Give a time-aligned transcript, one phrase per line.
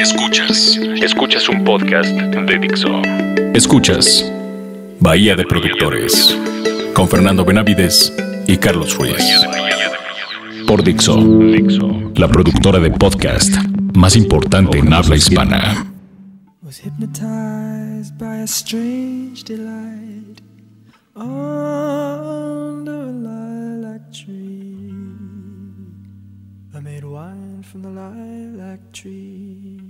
[0.00, 3.02] Escuchas, escuchas un podcast de Dixo.
[3.52, 4.32] Escuchas
[4.98, 6.34] Bahía de Productores
[6.94, 8.10] con Fernando Benavides
[8.46, 9.22] y Carlos Ruiz.
[10.66, 11.20] Por Dixo,
[12.16, 13.54] la productora de podcast
[13.94, 15.86] más importante en habla hispana.
[16.62, 20.40] was hypnotized by a strange delight
[21.14, 24.94] under a lilac tree.
[26.72, 29.89] I made wine from the lilac tree.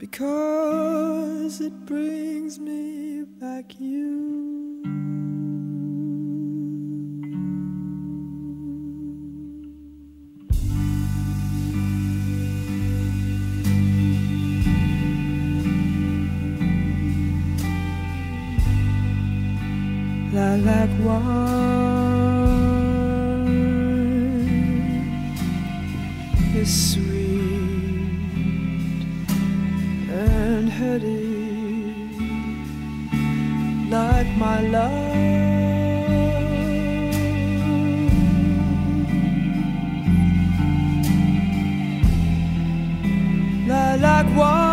[0.00, 4.80] because it brings me back you.
[20.32, 21.79] lilac wine
[34.40, 34.90] my love.
[43.68, 44.69] Lilac wine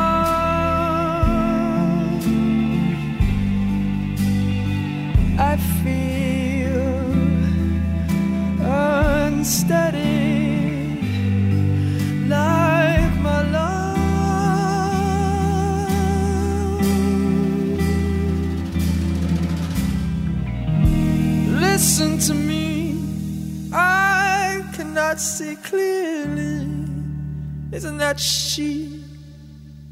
[28.17, 29.03] that she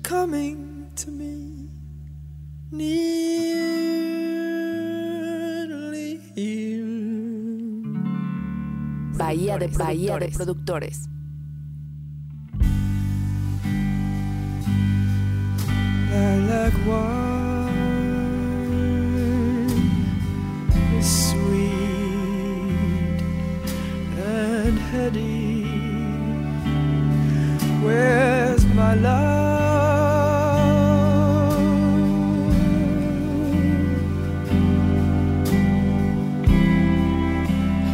[0.02, 1.70] coming to me?
[2.72, 3.00] Nearly
[6.34, 6.86] here.
[9.18, 11.08] Bahía de Bahía de Productores.
[16.10, 17.76] lilac wine
[20.98, 21.62] is sweet
[24.18, 25.45] and heady.
[27.86, 29.46] Where's my love?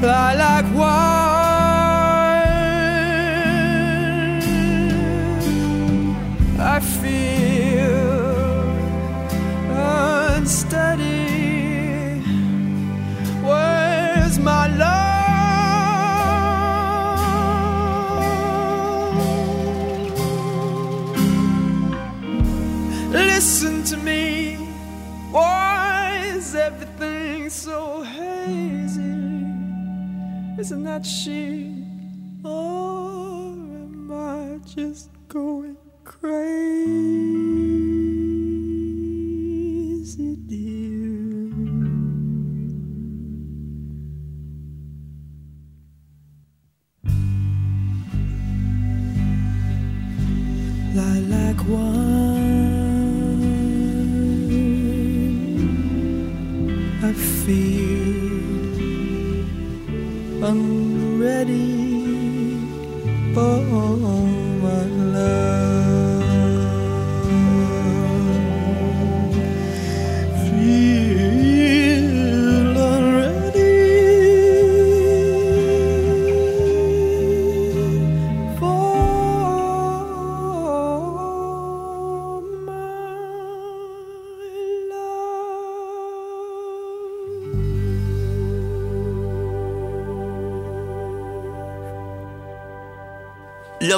[0.02, 1.11] Lilac wine.
[28.42, 29.46] So hazy?
[30.60, 31.76] Isn't that she?
[32.44, 36.81] Or am I just going crazy,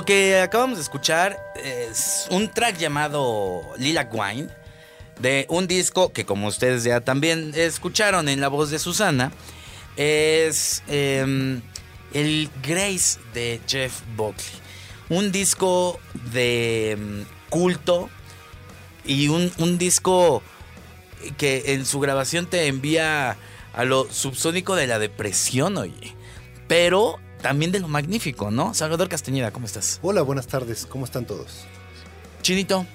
[0.06, 4.50] Que acabamos de escuchar es un track llamado Lilac Wine
[5.20, 9.32] de un disco que como ustedes ya también escucharon en la voz de Susana
[9.96, 11.62] es em,
[12.14, 14.46] el Grace de Jeff Buckley.
[15.10, 16.00] Un disco
[16.32, 18.10] de em, culto
[19.06, 20.44] y un, un disco
[21.38, 23.38] que en su grabación te envía
[23.74, 26.16] a lo subsónico de la depresión, oye.
[26.68, 28.74] Pero también de lo magnífico, ¿no?
[28.74, 30.00] Salvador Castañeda, ¿cómo estás?
[30.02, 31.66] Hola, buenas tardes, ¿cómo están todos?
[32.42, 32.88] Chinito,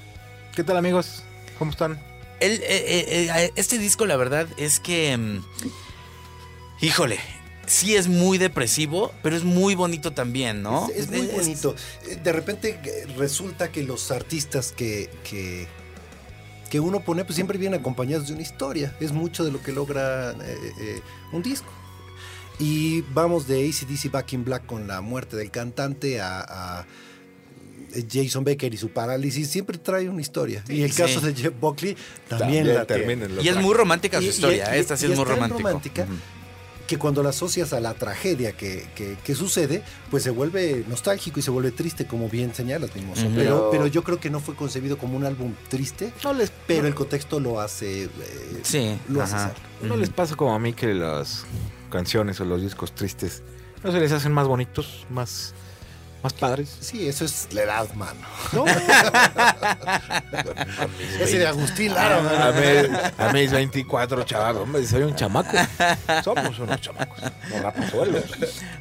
[0.56, 1.22] ¿Qué tal amigos?
[1.60, 2.00] ¿Cómo están?
[2.40, 5.16] el- eh, eh, eh, este disco la verdad es que...
[5.16, 5.40] mm,
[6.80, 7.18] híjole,
[7.66, 10.88] sí es muy depresivo, pero es muy bonito también, ¿no?
[10.88, 11.74] Es, es muy bonito.
[12.08, 15.66] Eh, De repente eh, resulta que los artistas que, que,
[16.70, 18.94] que uno pone pues siempre vienen acompañados de una historia.
[19.00, 20.36] Es mucho de lo que logra eh,
[20.80, 21.00] eh,
[21.32, 21.68] un disco.
[22.58, 26.86] Y vamos de ACDC Back in Black con la muerte del cantante a, a
[28.10, 29.48] Jason Becker y su parálisis.
[29.48, 30.64] Siempre trae una historia.
[30.68, 31.02] y el Sí.
[31.02, 31.96] caso de Jeff Buckley
[32.28, 35.12] también, la termina lo Y es muy romántica su Y- historia, y- esta sí y
[35.12, 36.12] es muy romántica Ujú.
[36.88, 41.38] que cuando la asocias a la tragedia que, que- que sucede, pues se vuelve nostálgico
[41.38, 43.24] y se vuelve triste, como bien señalas, Mimoso.
[43.26, 43.34] Ujú.
[43.36, 46.88] pero, pero yo creo que no fue concebido como un álbum triste, No les, pero
[46.88, 48.04] el contexto lo hace.
[48.04, 48.08] eh,
[48.62, 49.52] Sí, lo hace ser.
[49.82, 51.44] no les pasa como a mí que las
[51.88, 53.42] canciones o los discos tristes
[53.82, 55.52] no se les hacen más bonitos, más,
[56.22, 56.74] más padres.
[56.80, 58.20] Sí, eso es la edad, mano.
[58.52, 58.64] No,
[61.20, 62.60] Ese de Agustín Lara, a, mano.
[62.60, 62.66] mí,
[63.18, 65.56] a mis 24 chavos, hombre, soy un chamaco.
[66.24, 67.20] Somos unos chamacos,
[67.50, 68.24] no rapazuelos.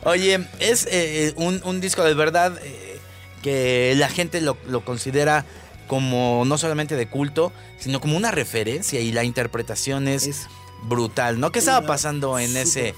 [0.03, 2.99] Oye, es eh, un, un disco de verdad eh,
[3.43, 5.45] que la gente lo, lo considera
[5.87, 10.47] como no solamente de culto, sino como una referencia y la interpretación es, Es
[10.83, 11.51] brutal, ¿no?
[11.51, 12.93] ¿Qué estaba pasando en ese,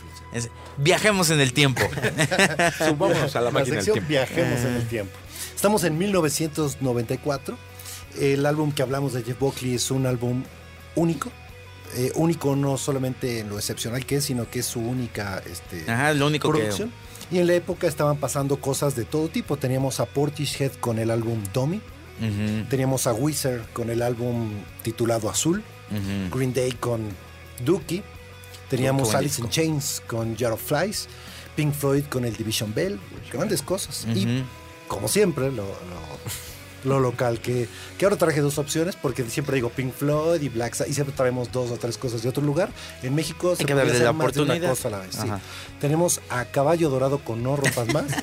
[0.78, 1.82] Viajemos en el tiempo.
[2.78, 4.08] Subámonos a la la máquina del tiempo.
[4.08, 5.12] Viajemos en el tiempo.
[5.56, 7.58] Estamos en 1994.
[8.20, 10.44] El álbum que hablamos de Jeff Buckley es un álbum
[10.96, 11.32] único.
[11.96, 15.90] Eh, único no solamente en lo excepcional que es, sino que es su única este,
[15.92, 16.60] Ajá, lo único que...
[16.60, 16.94] producción.
[17.32, 19.58] Y en la época estaban pasando cosas de todo tipo.
[19.58, 21.82] Teníamos a Portishead con el álbum Dummy.
[22.70, 24.52] Teníamos a Wizard con el álbum
[24.84, 25.64] titulado Azul.
[26.32, 27.02] Green Day con
[27.64, 28.04] Dookie.
[28.70, 29.50] Teníamos Alice in.
[29.50, 31.08] Chains con Jar of Flies.
[31.56, 33.00] Pink Floyd con el Division Bell.
[33.34, 34.06] Grandes cosas.
[34.14, 34.44] Y
[34.88, 36.20] como siempre, lo, lo-
[36.86, 37.68] lo local, que,
[37.98, 41.14] que ahora traje dos opciones, porque siempre digo Pink Floyd y Black Sabbath, y siempre
[41.16, 42.70] traemos dos o tres cosas de otro lugar.
[43.04, 44.70] En México se podría darle la hacer más de una oportunidad.
[44.70, 45.16] cosa a la vez.
[45.16, 45.28] sí.
[45.82, 48.06] Tenemos a Caballo Dorado con No Rompas Más.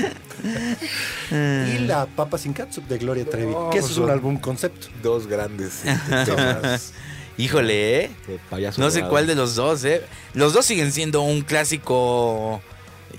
[1.30, 4.88] y La Papa Sin Catsup de Gloria Trevi, No, que eso es un álbum concepto.
[5.02, 5.82] Dos grandes
[6.24, 6.92] temas
[7.36, 8.10] Híjole, ¿eh?
[8.28, 9.10] de payaso No sé dorado.
[9.10, 10.02] cuál de los dos, ¿eh?
[10.34, 12.62] Los dos siguen siendo un clásico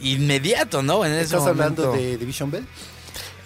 [0.01, 1.05] inmediato, ¿no?
[1.05, 2.65] En ese ¿Estás hablando de Division Bell?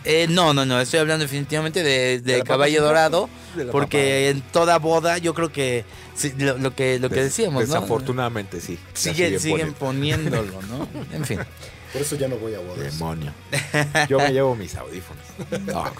[0.06, 3.30] Eh, no, no, no, estoy hablando definitivamente de, de ¿De la papa Caballo Dorado?
[3.56, 5.83] De porque en toda boda yo creo que
[6.16, 7.74] sí, lo, lo que lo que Des- decíamos, ¿no?
[7.74, 8.80] Desafortunadamente, sí.
[8.94, 9.74] Siguen poniendo.
[9.77, 10.88] poniéndolo, ¿no?
[11.13, 11.39] En fin.
[11.91, 12.97] Por eso ya no voy a bodas.
[12.97, 13.33] Demonio.
[14.07, 15.24] Yo me llevo mis audífonos.
[15.65, 15.91] No,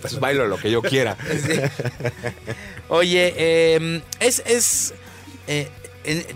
[0.00, 1.16] pues bailo lo que yo quiera.
[2.88, 4.94] Oye, eh, es, es
[5.46, 5.68] eh,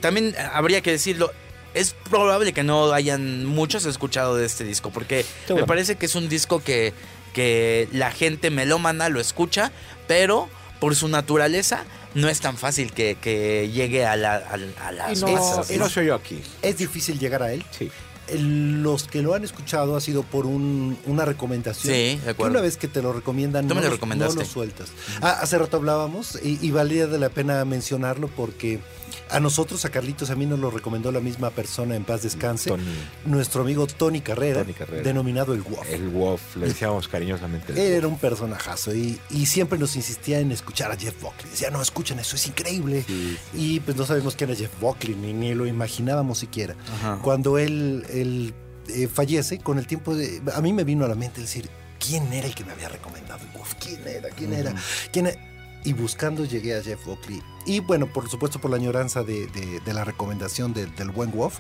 [0.00, 1.32] también habría que decirlo,
[1.74, 6.14] es probable que no hayan muchos escuchado de este disco, porque me parece que es
[6.14, 6.92] un disco que,
[7.32, 9.70] que la gente melómana lo escucha,
[10.08, 10.48] pero
[10.80, 15.18] por su naturaleza no es tan fácil que, que llegue a, la, a, a las
[15.18, 15.84] Y no, masas, y ¿no?
[15.84, 16.42] no soy yo aquí.
[16.62, 17.62] Es difícil llegar a él.
[17.76, 17.90] Sí.
[18.34, 21.94] Los que lo han escuchado ha sido por un- una recomendación.
[21.94, 22.52] Sí, de Que acuerdo.
[22.52, 23.90] una vez que te lo recomiendan, lo
[24.34, 24.88] no lo sueltas.
[25.23, 28.81] Ah, hace rato hablábamos y, y valía de la pena mencionarlo porque
[29.30, 32.70] a nosotros, a Carlitos, a mí nos lo recomendó la misma persona en paz descanse.
[32.70, 32.84] Tony,
[33.24, 35.02] Nuestro amigo Tony Carrera, Tony Carrera.
[35.02, 35.88] denominado el Wolf.
[35.90, 37.72] el Wolf, le decíamos cariñosamente.
[37.72, 41.50] Él era un personajazo y, y siempre nos insistía en escuchar a Jeff Buckley.
[41.50, 43.04] Decía, no, escuchen, eso es increíble.
[43.06, 46.75] Sí, Y pues no sabemos quién era Jeff Buckley, ni, ni lo imaginábamos siquiera.
[47.00, 47.18] Ajá.
[47.22, 48.54] Cuando él, él,
[48.88, 52.32] eh, fallece, con el tiempo, de, a mí me vino a la mente decir, ¿quién
[52.32, 53.75] era el que me había recomendado el Wolf?
[53.80, 54.28] ¿Quién era?
[54.30, 54.75] ¿Quién era?
[55.12, 55.40] ¿Quién era?
[55.85, 57.42] Y buscando llegué a Jeff Buckley.
[57.64, 61.30] Y bueno, por supuesto por la añoranza de, de- de la recomendación de- del buen
[61.33, 61.59] Wolf,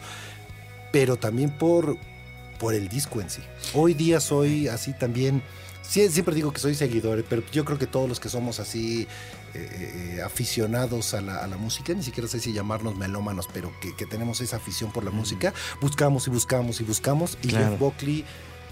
[0.92, 1.96] pero también por,
[2.58, 3.42] por el disco en sí.
[3.74, 5.42] Hoy día soy así también...
[5.82, 9.06] siempre digo que soy seguidor, pero yo creo que todos los que somos así
[9.54, 13.72] eh, eh, aficionados a la, a la música, ni siquiera sé si llamarnos melómanos, pero
[13.80, 17.38] que, que tenemos esa afición por la música, buscamos y buscamos y buscamos.
[17.42, 17.70] Y Claro.
[17.70, 18.24] Jeff Buckley,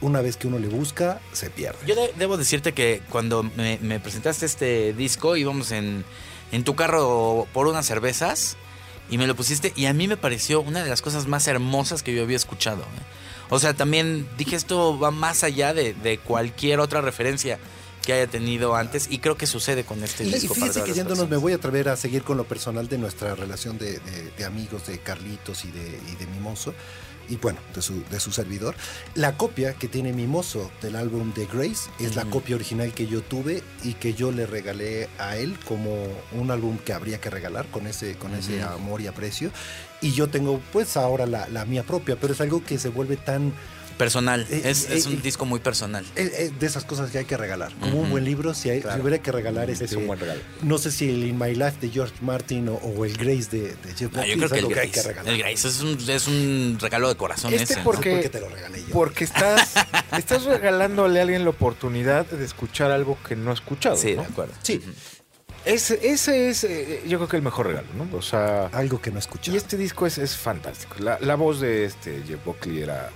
[0.07, 1.79] una vez que uno le busca, se pierde.
[1.87, 6.05] Yo de- debo decirte que cuando me, me presentaste este disco íbamos en,
[6.53, 8.57] en tu carro por unas cervezas
[9.11, 12.03] y me lo pusiste y a mí me pareció una de las cosas más hermosas
[12.03, 12.83] que yo había escuchado.
[12.83, 13.03] ¿eh?
[13.51, 17.59] O sea, también dije esto va más allá de, de cualquier otra referencia
[18.05, 20.55] que haya tenido antes y creo que sucede con este Y, y disco.
[20.55, 23.35] para fíjese que yéndonos, me voy a atrever a seguir con lo personal de nuestra
[23.35, 26.75] relación de, de- de amigos, de Carlitos y de, y de Mimoso,
[27.29, 28.75] y bueno, de su, de su servidor.
[29.15, 33.23] La copia que tiene Mimoso del álbum de Grace es la copia original que yo
[33.23, 35.95] tuve y que yo le regalé a él como
[36.33, 39.51] un álbum que habría que regalar con ese, con ese amor y aprecio.
[40.01, 43.17] Y yo tengo pues ahora la, la mía propia, pero es algo que se vuelve
[43.17, 43.53] tan
[43.99, 44.47] Personal.
[44.51, 46.05] Eh, es, eh, es un eh, disco muy personal.
[46.15, 47.73] De esas cosas que hay que regalar.
[47.81, 50.41] Como un buen libro, si, hay, si hubiera que regalar este, Es un buen regalo.
[50.63, 53.75] No sé si el In My Life de George Martin o, o el Grace de,
[53.77, 55.03] de Jeff Buckley yo creo que el algo que hay Grace.
[55.03, 55.33] que regalar.
[55.33, 57.77] el Grace es un, es un regalo de corazón Este ese.
[57.77, 57.85] ¿no?
[57.85, 58.93] porque, te lo regalé yo.
[58.93, 59.75] porque estás,
[60.19, 63.97] estás regalándole a alguien la oportunidad de escuchar algo que no ha escuchado.
[63.97, 64.23] Sí, ¿no?
[64.23, 64.53] de acuerdo.
[64.63, 64.81] Sí,
[65.65, 68.09] Ese, ese es, eh, yo creo que el mejor regalo, ¿no?
[68.17, 69.53] O sea, algo que no escuché.
[69.53, 70.97] y este disco es, es fantástico.
[70.99, 73.11] La, la voz de este Jeff Buckley era.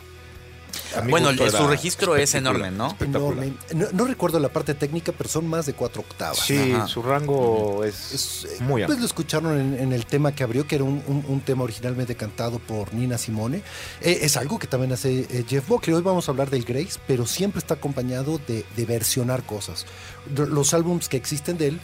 [1.08, 2.96] Bueno, el- su registro es enorme, ¿no?
[3.00, 3.52] Enorme.
[3.74, 6.38] No, no recuerdo la parte técnica, pero son más de cuatro octavas.
[6.38, 6.86] Sí, Ajá.
[6.86, 9.00] su rango es, Es, eh, muy pues amplio.
[9.00, 12.14] lo escucharon en, en el tema que abrió, que era un, un- un tema originalmente
[12.16, 13.62] cantado por Nina Simone.
[14.00, 15.94] Eh, es algo que también hace eh, Jeff Buckley.
[15.94, 19.86] Hoy vamos a hablar del Grace, pero siempre está acompañado de, de versionar cosas.
[20.34, 21.80] Los álbums que existen de él,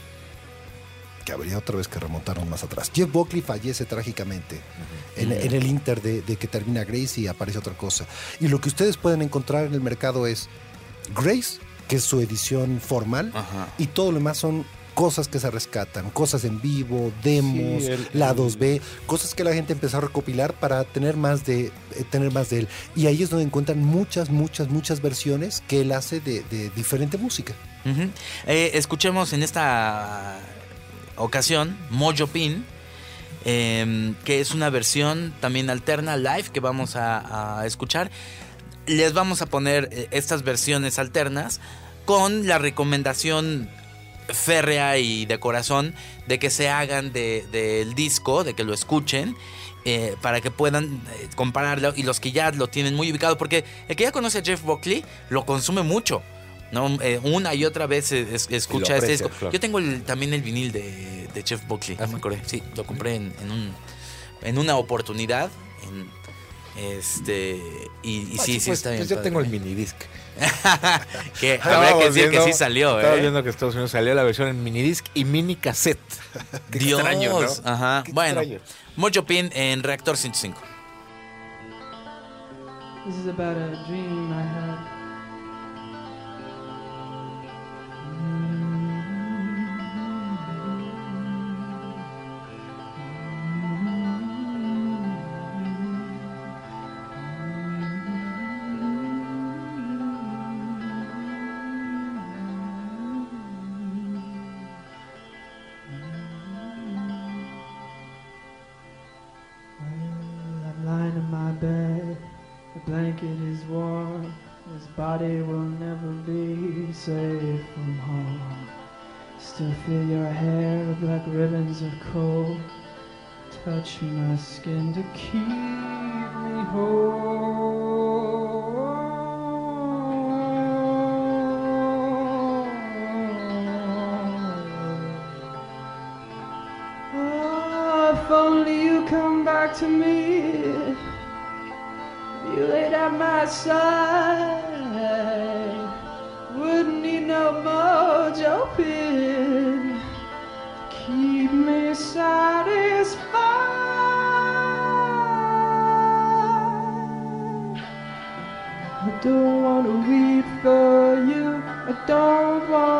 [1.25, 2.91] que habría otra vez que remontarnos más atrás.
[2.95, 4.61] Jeff Buckley fallece trágicamente
[5.17, 8.05] en, en el inter de, de que termina Grace y aparece otra cosa.
[8.41, 10.49] Y lo que ustedes pueden encontrar en el mercado es
[11.15, 13.33] Grace, que es su edición formal,
[13.79, 14.65] y todo lo demás son
[14.95, 19.53] cosas que se rescatan, cosas en vivo, demos, Sí, el- lados B, cosas que la
[19.53, 21.73] gente empezó a recopilar para tener más de eh,
[22.11, 22.69] tener más de él.
[22.95, 27.19] Y ahí es donde encuentran muchas, muchas, muchas versiones que él hace de, de diferente
[27.19, 27.55] música.
[28.47, 30.39] Eh, escuchemos en esta
[31.17, 32.65] ocasión Mojo Pin,
[33.45, 38.11] eh, que es una versión también alterna live que vamos a, escuchar.
[38.87, 41.61] Les vamos a poner eh, estas versiones alternas
[42.05, 43.69] con la recomendación
[44.29, 45.95] férrea y de corazón
[46.27, 49.37] de que se hagan de- del disco, de que lo escuchen.
[49.87, 53.67] eh, para que puedan eh, compararlo y los que ya lo tienen muy ubicado, porque
[53.87, 56.23] el que ya conoce a Jeff Buckley lo consume mucho.
[56.73, 56.99] ¿No?
[57.01, 59.29] Eh, una y otra vez es- escucha este disco.
[59.29, 59.53] claro.
[59.53, 62.41] Yo tengo el- también el vinil de, de Jeff Buckley, no me acordé.
[62.47, 63.73] Sí, lo compré en, en un,
[64.43, 65.51] en una oportunidad.
[65.85, 66.25] en-
[66.77, 67.61] este
[68.03, 68.99] y, y Ah, sí, sí, pues, está bien.
[69.03, 69.31] pues ya padre.
[69.31, 69.95] tengo el minidisc.
[71.41, 73.21] que habrá que decir que sí salió, Estaba ¿eh?
[73.21, 76.01] viendo que Estados Unidos salió la versión en minidisc y mini cassette.
[76.73, 77.49] Qué Dios, extraño, ¿no?
[77.71, 78.03] ajá.
[78.05, 78.61] Qué Bueno, extraño.
[78.97, 80.61] Mojo Pin en Reactor 105.
[83.07, 84.94] This is about a dream I had.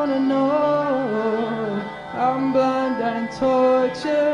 [0.07, 1.83] Wanna know.
[2.13, 4.34] I'm blind and tortured.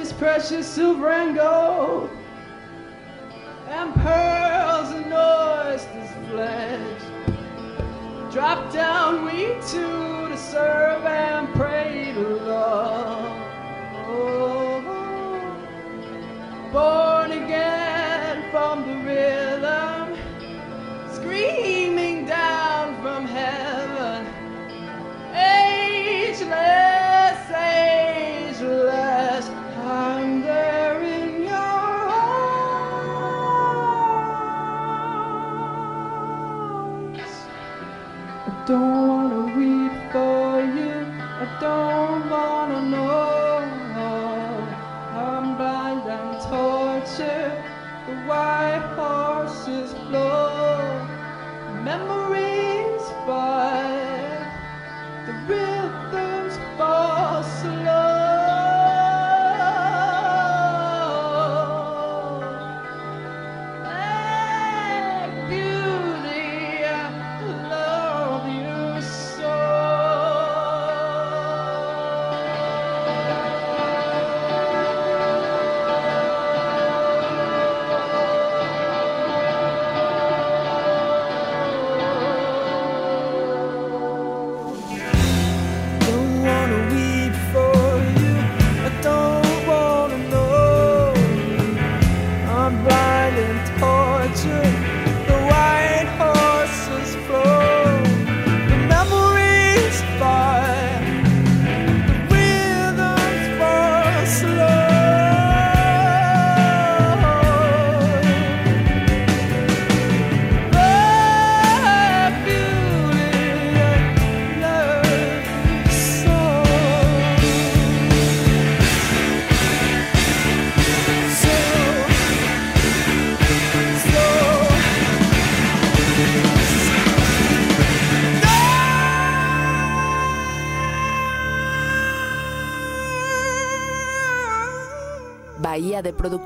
[0.00, 2.08] Precious, precious silver and gold,
[3.68, 7.02] and pearls and oysters flesh.
[8.32, 13.30] Drop down we two to serve and pray to love.
[14.08, 14.80] Oh,
[16.72, 16.99] born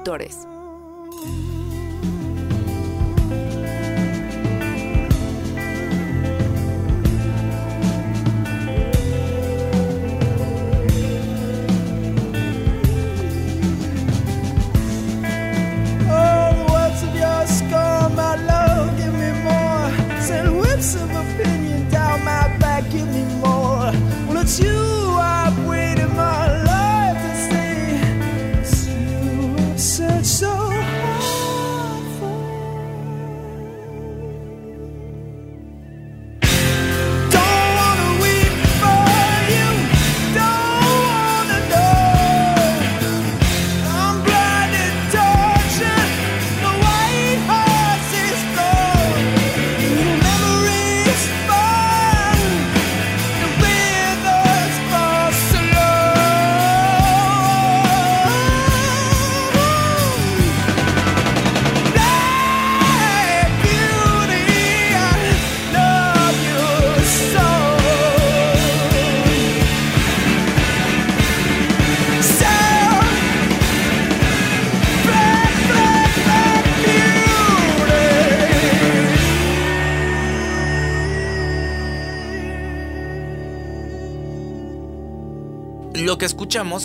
[0.05, 0.44] Bahía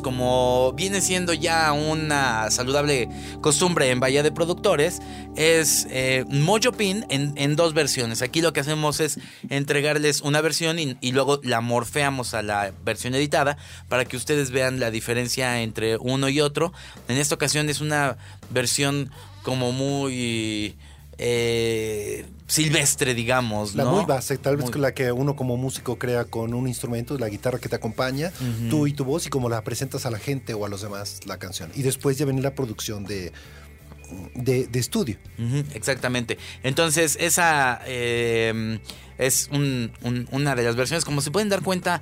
[0.01, 3.07] como viene siendo ya una saludable
[3.39, 4.99] costumbre en Bahía de Productores,
[5.35, 8.23] es eh, Mojo Pin en, dos versiones.
[8.23, 13.13] Aquí lo que hacemos es entregarles una versión y luego la morfeamos a la versión
[13.13, 13.57] editada
[13.89, 16.73] para que ustedes vean la diferencia entre uno y otro.
[17.07, 18.17] En esta ocasión es una
[18.49, 19.11] versión
[19.43, 20.75] como muy
[21.21, 23.75] eh, silvestre, digamos.
[23.75, 27.17] La muy base, tal vez Muy- la que uno como músico crea con un instrumento,
[27.17, 28.31] la guitarra que te acompaña,
[28.69, 31.19] tú y tu voz, y como la presentas a la gente o a los demás
[31.25, 31.69] la canción.
[31.75, 33.31] Y después ya viene la producción de,
[34.35, 35.17] de, de estudio.
[35.73, 36.37] Exactamente.
[36.63, 38.79] Entonces, esa eh,
[39.17, 41.05] es un- un- una de las versiones.
[41.05, 42.01] Como se pueden dar cuenta,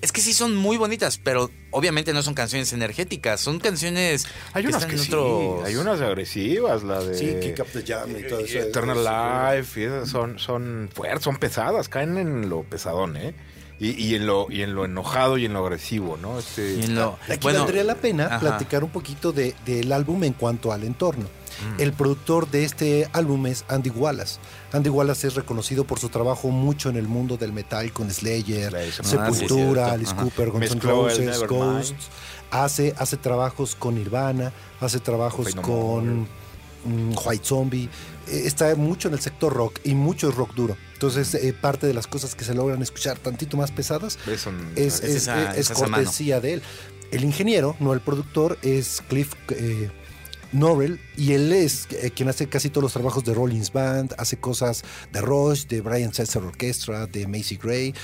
[0.00, 3.40] es que sí son muy bonitas, pero obviamente no son canciones energéticas.
[3.40, 4.26] Son canciones.
[4.52, 7.14] Hay unas están que en sí, otros- hay unas agresivas, la de...
[7.18, 8.58] Sí, Kick Up the Jam y todo eso.
[8.58, 13.34] Eternal Life, y esas son, son fuertes, son pesadas, caen en lo pesadón, ¿eh?
[13.80, 16.38] Y, y en lo, y en lo enojado y en lo agresivo, ¿no?
[16.40, 18.40] Este, Y en lo- Aquí bueno, valdría la pena ajá.
[18.40, 21.26] platicar un poquito de- del álbum en cuanto al entorno.
[21.76, 21.80] Mm.
[21.80, 24.38] El productor de este álbum es Andy Wallace.
[24.72, 28.70] Andy Wallace es reconocido por su trabajo mucho en el mundo del metal con Slayer,
[28.70, 29.20] Slayer, ¿no?
[29.20, 29.92] Ah, sí, Sepultura.
[29.92, 30.22] Alice Ajá.
[30.22, 31.46] Cooper, Guns N' Roses.
[31.46, 32.08] Ghosts.
[32.50, 36.22] Hace, hace trabajos con Nirvana, hace trabajos con
[36.84, 37.88] mm, White Zombie.
[38.28, 40.76] Eh, está mucho en el sector rock y mucho es rock duro.
[40.94, 44.18] Entonces, eh, parte de las cosas que se logran escuchar tantito más pesadas
[44.76, 46.62] es, Es esa- cortesía de él.
[47.10, 49.90] El ingeniero, no el productor, es Cliff eh,
[50.52, 54.36] Norrell y él es eh, quien hace casi todos los trabajos de Rollins Band, hace
[54.38, 54.82] cosas
[55.12, 57.94] de Rush, de Brian Setzer Orchestra, de Macy Gray.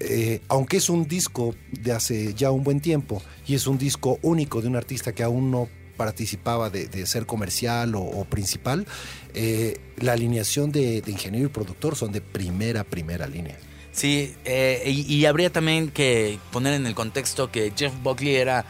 [0.00, 4.18] Eh, aunque es un disco de hace ya un buen tiempo y es un disco
[4.22, 8.84] único de un artista que aún no participaba de, ser comercial o, principal,
[9.32, 13.56] eh, la alineación de, ingeniero y productor son de primera, primera línea.
[13.92, 18.66] Sí, y, y habría también que poner en el contexto que Jeff Buckley era.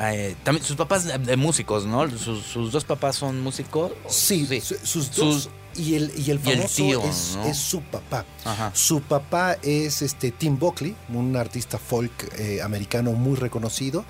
[0.00, 2.08] Eh, también sus papás de, de músicos, ¿no?
[2.10, 3.92] Sus, sus dos papás son músicos.
[4.08, 7.44] Sí, su- sus dos Sus- Y el, y el Y el famoso tío, es, ¿no?
[7.46, 8.24] es su papá.
[8.44, 8.70] Ajá.
[8.74, 14.04] Su papá es este Tim Buckley, un artista folk eh, americano muy reconocido.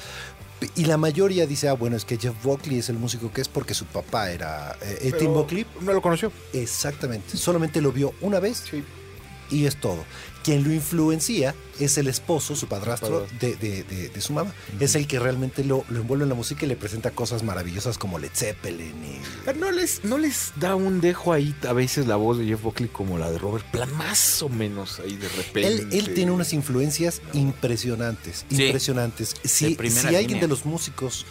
[0.76, 3.48] Y la mayoría dice, ah, bueno, es que Jeff Buckley es el músico que es
[3.48, 5.66] porque su papá era eh, eh, Tim Buckley.
[5.80, 6.30] No lo conoció.
[6.52, 7.36] Exactamente.
[7.36, 8.82] Solamente lo vio una vez Sí.
[9.52, 10.04] Y es todo.
[10.42, 14.52] Quien lo influencia es el esposo, su padrastro, de, de- de- de su mamá.
[14.80, 17.96] Es el que realmente lo, lo envuelve en la música y le presenta cosas maravillosas
[17.96, 19.52] como Led Zeppelin y...
[19.58, 22.88] ¿No les, ¿No les da un dejo ahí a veces la voz de Jeff Buckley
[22.88, 23.92] como la de Robert Plant?
[23.92, 25.66] Más o menos ahí de repente.
[25.68, 28.64] Él, él tiene unas influencias impresionantes, Sí.
[28.64, 29.34] impresionantes.
[29.44, 30.40] Si, si alguien línea.
[30.42, 31.24] de los músicos,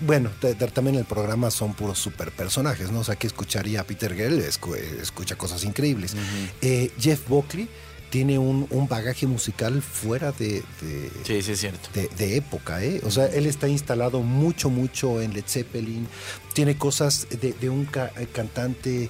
[0.00, 0.30] bueno,
[0.74, 3.00] también el programa son puros super personajes, ¿no?
[3.00, 6.14] O sea, que escucharía a Peter Gell, escu- escucha cosas increíbles.
[6.62, 7.68] Eh, Jeff Buckley
[8.10, 11.88] tiene un, un bagaje musical fuera de, de- Sí, sí, es cierto.
[11.94, 13.00] de, de época, ¿eh?
[13.04, 16.08] O sea, él está instalado mucho, mucho en Led Zeppelin.
[16.54, 19.08] Tiene cosas de, de un ca- cantante,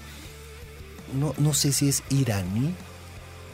[1.18, 2.74] no, no sé si es iraní,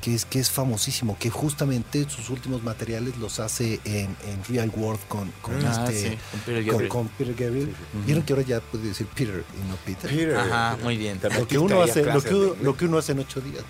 [0.01, 4.71] que es, que es famosísimo, que justamente sus últimos materiales los hace en, en Real
[4.75, 6.11] World con, con Ah, este...
[6.11, 6.89] sí, con Peter Gabriel.
[6.89, 7.75] con Peter Gabriel.
[8.07, 10.11] Vieron que ahora ya puede decir Peter y no Peter.
[10.11, 10.37] Peter.
[10.37, 11.19] Ajá, muy bien.
[11.23, 12.63] Lo que, uno hace, lo, que, de uno- inglés.
[12.65, 13.65] lo que uno hace en ocho días.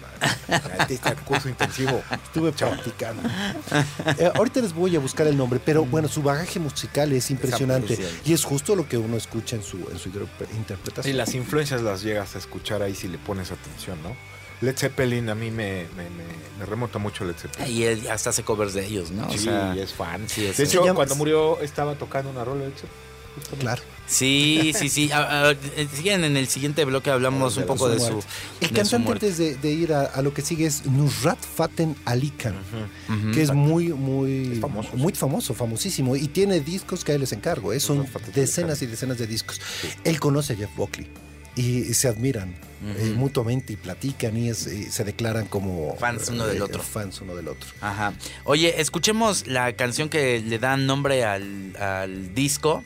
[0.78, 2.02] Metiste al curso intensivo.
[2.24, 3.22] Estuve practicando.
[4.18, 7.98] Eh, ahorita les voy a buscar el nombre, pero bueno, su bagaje musical es impresionante
[8.24, 11.16] y es justo lo que uno escucha en su, en su interpre- Y interpretación.
[11.16, 14.16] las influencias las llegas a escuchar ahí si le pones atención, ¿no?
[14.60, 17.70] Led Zeppelin a mí me, me, me- me remonta mucho a Led Zeppelin.
[17.76, 19.26] Y él hasta hace covers de ellos, ¿no?
[19.28, 20.28] O sí, sea, es fan.
[20.28, 22.96] sí, es- de hecho, cuando murió estaba tocando una rola de Led Zeppelin.
[23.34, 23.62] justamente.
[23.62, 23.82] Claro.
[24.08, 25.10] Sí, sí, sí.
[25.12, 28.30] Ah, ah, eh, siguen en el siguiente bloque hablamos De un poco de su, muerte.
[28.60, 31.96] El de cantante antes de, de ir a, a lo que sigue es Nusrat Faten
[32.04, 32.54] Ali Khan,
[33.34, 37.22] que es muy, muy Es famoso, muy famoso, famosísimo, y tiene discos que a él
[37.22, 37.80] les encargo, ¿eh?
[37.80, 39.60] son decenas y decenas de discos.
[40.04, 41.08] Él conoce a Jeff Buckley
[41.56, 46.46] y, se admiran eh, mutuamente y platican y, es- y se declaran como Fans uno
[46.46, 46.82] del otro.
[46.82, 47.68] Fans uno del otro.
[47.80, 48.12] Ajá.
[48.44, 52.84] Oye, escuchemos la canción que le da nombre al, al disco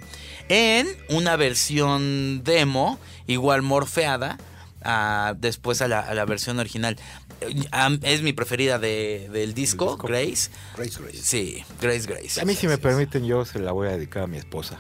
[0.49, 4.39] en una versión demo, igual morfeada,
[4.83, 6.97] a- después a la, a la versión original.
[7.41, 7.55] Eh,
[8.03, 10.07] Es mi preferida de- del disco, disco.
[10.07, 10.51] Grace.
[10.77, 11.19] Grace Grace.
[11.23, 12.41] Sí, Grace Grace.
[12.41, 14.79] A mí, si me permiten, yo se la voy a dedicar a mi esposa,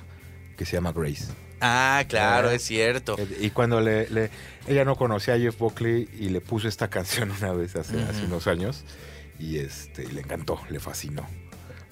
[0.57, 1.24] que se llama Grace.
[1.61, 3.16] Ah, claro, es cierto.
[3.18, 4.31] Eh, Y cuando le, le-
[4.66, 8.25] ella no conocía a Jeff Buckley y le puso esta canción una vez hace, hace
[8.25, 8.85] unos años
[9.38, 11.27] y este y le encantó, le fascinó.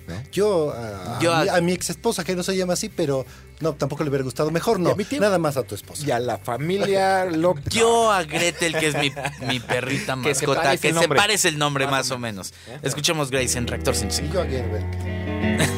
[0.07, 0.15] ¿no?
[0.33, 3.27] Yo, a, Yo a mi, a- mi ex esposa, que no se llama así, pero
[3.61, 4.51] no, tampoco le hubiera gustado.
[4.51, 6.03] Mejor no, nada más a tu esposa.
[6.07, 9.13] Y a la familia lo Yo a Gretel, que es mi,
[9.47, 11.17] mi perrita Que se mascota, parece que el se nombre.
[11.19, 12.55] parece el nombre Más más, o menos.
[12.83, 14.33] Escuchemos Grace en Reactor 105.
[14.33, 15.78] yo a Gerber.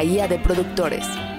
[0.00, 1.29] Bahía de Productores.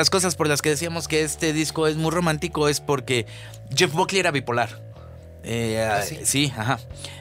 [0.00, 3.26] Las cosas por las que decíamos que este disco es muy romántico es porque
[3.76, 4.80] Jeff Buckley era bipolar.
[5.42, 6.50] Eh, ah, sí?
[6.56, 6.78] ajá.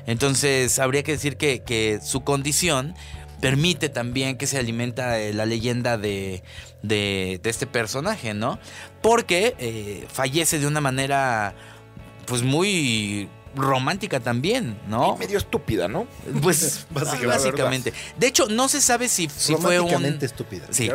[0.07, 2.95] Entonces habría que decir que, que su condición
[3.41, 6.41] permite también que se alimenta eh, la leyenda de,
[6.81, 8.59] de- de este personaje, ¿no?
[9.01, 11.55] Porque eh, fallece de una manera
[12.27, 15.15] pues muy romántica también, ¿no?
[15.15, 16.07] Y medio estúpida, ¿no?
[16.41, 17.27] Pues Básicamente.
[17.27, 17.93] básicamente.
[18.17, 19.85] De hecho, no se sabe si, si fue un...
[19.87, 20.65] Románticamente estúpida.
[20.69, 20.89] Sí.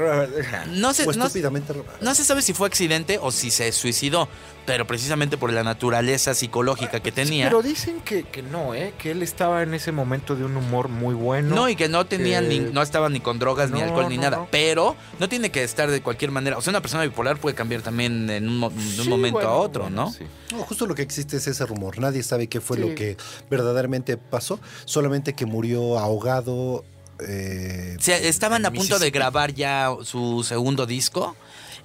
[0.70, 3.70] No se, O no- estúpidamente ro- no se sabe si fue accidente o si se
[3.72, 4.28] suicidó,
[4.66, 7.46] pero precisamente por la naturaleza psicológica que tenía.
[7.46, 8.94] Pero dicen que, que no, ¿eh?
[8.98, 11.54] Que él estaba en ese momento de un humor muy bueno.
[11.54, 14.16] no, y que no tenía que- ni, no estaba ni con drogas, ni alcohol, ni
[14.16, 14.36] no, nada.
[14.38, 14.48] no.
[14.50, 16.56] Pero no tiene que estar de cualquier manera.
[16.56, 19.50] O sea, una persona bipolar puede cambiar también en un, de un Sí, momento bueno,
[19.50, 20.12] a otro, bueno, ¿no?
[20.12, 20.24] sí.
[20.52, 21.98] No, justo lo que existe es ese rumor.
[21.98, 22.82] Nadie sabe qué fue Sí.
[22.88, 23.16] lo que
[23.50, 24.60] verdaderamente pasó.
[24.84, 26.84] Solamente que murió ahogado.
[27.28, 31.36] eh, O sea, estaban a punto de grabar ya su segundo disco.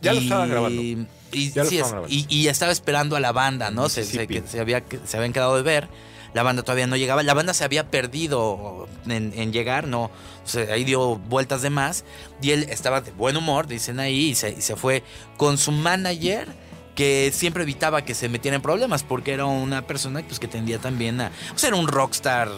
[0.02, 0.82] Ya lo estaban grabando.
[0.82, 2.08] Y, Ya lo sí, es- estaban grabando.
[2.16, 3.90] y- y estaba esperando a la banda, ¿no?
[3.90, 5.88] Se, se- que se, había, se habían quedado de ver.
[6.34, 7.24] La banda todavía no llegaba.
[7.24, 10.04] La banda se había perdido en, en llegar, ¿no?
[10.06, 10.12] O
[10.48, 12.04] sea, ahí dio vueltas de más.
[12.42, 15.04] Y él estaba de buen humor, dicen ahí, y se, y se fue
[15.38, 16.48] con su manager
[16.96, 20.78] que siempre evitaba que se metiera en problemas porque era una persona pues, que tendía
[20.80, 21.32] también a...
[21.56, 22.50] O sea, era un rockstar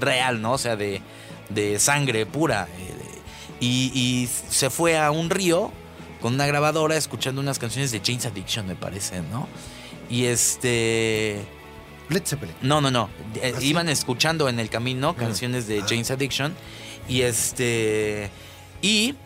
[0.00, 0.52] real, ¿no?
[0.52, 1.00] O sea, de,
[1.48, 2.68] de sangre pura.
[2.78, 2.90] eh,
[3.60, 5.70] y se fue a un río
[6.24, 9.46] con una grabadora escuchando unas canciones de James Addiction, me parece, ¿no?
[10.08, 11.44] Y este...
[12.08, 12.54] Led Zeppelin.
[12.62, 13.10] No, no, no.
[13.42, 13.60] Eh, ¿Ah?
[13.60, 15.86] Iban escuchando en el camino canciones de Ah.
[15.86, 16.54] James Addiction.
[17.10, 18.30] Y este.
[18.80, 19.16] Y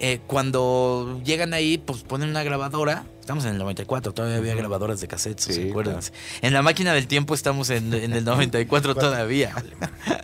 [0.00, 3.04] eh, cuando llegan ahí, pues ponen una grabadora.
[3.28, 6.00] Estamos en el 94, todavía había grabadoras de cassettes, Sí, ¿se acuerdan?
[6.40, 9.54] En la máquina del tiempo estamos en, en el 94 todavía.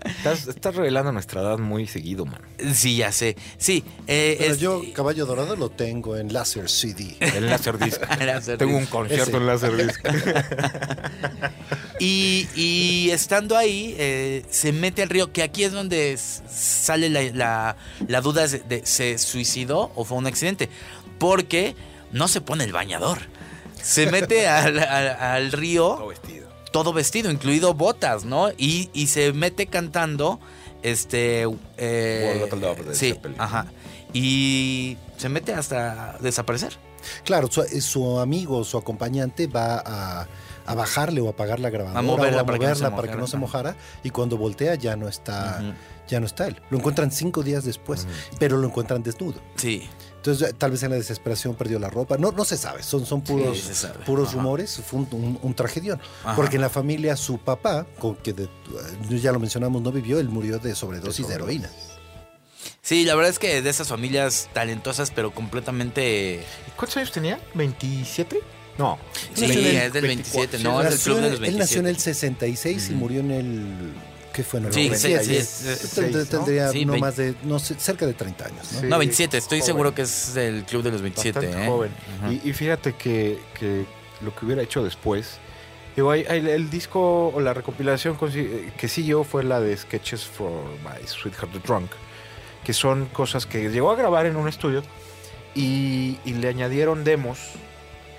[0.06, 2.40] Estás, estás revelando nuestra edad muy seguido, man.
[2.72, 3.36] Sí, ya sé.
[3.58, 3.84] Sí.
[4.06, 7.14] eh, Pero es- yo, Caballo Dorado, lo tengo en Láser CD.
[7.20, 8.00] El Laserdisc.
[8.24, 8.56] Laserdisc.
[8.58, 9.36] Tengo un concierto Ese.
[9.36, 10.00] en Laserdisc.
[11.98, 17.22] Y, y estando ahí, eh, se mete al río, que aquí es donde sale la,
[17.34, 17.76] la-
[18.08, 20.70] la duda de, de se suicidó o fue un accidente.
[21.18, 21.76] Porque
[22.14, 23.18] no se pone el bañador.
[23.82, 26.48] Se mete al, al- al río vestido.
[26.72, 28.50] todo vestido, incluido botas, ¿no?
[28.56, 30.40] Y, y se mete cantando
[30.82, 31.42] este...
[31.76, 32.48] eh,
[32.86, 33.66] de sí, ajá.
[34.14, 36.76] Y se mete hasta desaparecer.
[37.24, 40.26] Claro, su, su amigo, su acompañante va a,
[40.64, 42.96] a bajarle o apagar la grabadora A moverla o a para que no se moverla
[42.96, 45.62] para que mojara, no se mojara y cuando voltea ya no está
[46.08, 46.60] ya no está él.
[46.70, 48.06] Lo encuentran cinco días después,
[48.38, 49.40] pero lo encuentran desnudo.
[49.56, 49.88] Sí.
[50.24, 52.16] Entonces tal vez en la desesperación perdió la ropa.
[52.16, 54.04] No, no se sabe, son, son puros, sabe.
[54.06, 54.36] puros Ajá.
[54.38, 54.80] rumores.
[54.86, 56.00] Fue un, un- un tragedión.
[56.24, 56.34] Ajá.
[56.34, 60.18] Porque en la familia su papá, con que de- eh, ya lo mencionamos, no vivió,
[60.18, 61.68] él murió de sobredosis de, heroína.
[62.80, 66.42] Sí, la verdad es que de esas familias talentosas, pero completamente...
[66.76, 67.38] ¿Cuántos años tenía?
[67.54, 68.38] ¿27?
[68.78, 68.98] No.
[69.34, 71.88] Sí, es del 27, no, es del club de los Él nació en 27.
[71.90, 72.98] el 66 y Ujú.
[73.00, 73.92] murió en el...
[74.34, 74.60] ¿Qué fue?
[74.60, 75.24] En el Sí, 97.
[75.44, 76.24] sí, sí, ¿no?
[76.26, 78.80] Tendría Sí, no vein- más de, no sé, cerca de 30 años, ¿no?
[78.80, 78.86] Sí.
[78.86, 79.66] No, 27, estoy joven.
[79.66, 81.38] seguro que es el club de los 27.
[81.38, 81.68] Bastante ¿eh?
[81.68, 81.90] joven.
[82.30, 83.84] Y, y fíjate que, que
[84.22, 85.38] lo que hubiera hecho después.
[85.96, 88.18] Digo, hay- hay- el disco o la recopilación
[88.76, 90.50] que siguió fue la de Sketches for
[90.82, 91.90] My Sweetheart the Drunk.
[92.64, 94.82] que son cosas que llegó a grabar en un estudio
[95.54, 97.38] y, y le añadieron demos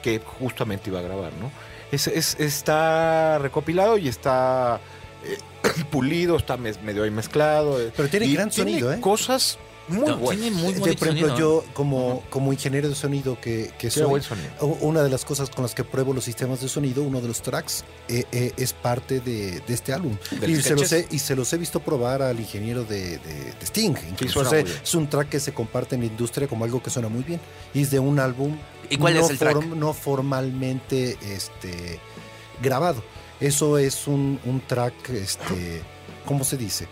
[0.04, 1.52] que justamente iba a grabar, ¿no?
[1.92, 4.80] Es, es- está recopilado y está
[5.26, 5.38] eh,
[5.84, 7.82] pulido, está mes- medio ahí mezclado.
[7.82, 9.00] eh, Pero tiene y gran sonido, ¿eh?
[9.02, 9.58] Cosas
[9.88, 10.42] muy No, buenas.
[10.42, 13.92] tiene muy De- bonito por ejemplo, sonido, yo como, como ingeniero de sonido que, que
[13.92, 14.50] soy, buen sonido.
[14.82, 17.42] una de las cosas con las que pruebo los sistemas de sonido, uno de los
[17.44, 20.18] tracks, eh, eh, es parte de, de este álbum.
[20.42, 23.54] Del Y se, los he, y se los he visto probar al ingeniero de, de-
[23.60, 23.94] de Sting.
[24.10, 24.82] Incluso, suena O sea, muy bien.
[24.84, 27.40] es un track que se comparte en la industria como algo que suena muy bien.
[27.76, 28.58] Y es de un álbum
[28.90, 29.56] ¿Y cuál no, es el track?
[29.58, 32.00] form- no formalmente este,
[32.62, 33.04] grabado.
[33.40, 35.82] Eso es un, un track, este,
[36.26, 36.88] ¿cómo se dice?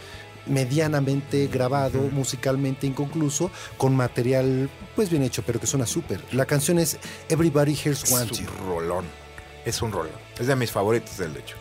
[0.45, 6.21] medianamente grabado, musicalmente inconcluso, con material pues bien hecho, pero que suena súper.
[6.32, 6.97] La canción es
[7.29, 8.47] Everybody Here's Es Wants You.
[8.49, 9.06] un rolón.
[9.65, 10.12] Es un rolón.
[10.38, 11.56] Es de mis favoritos, del hecho.